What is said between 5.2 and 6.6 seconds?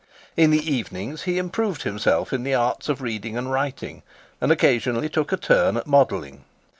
a turn at modelling.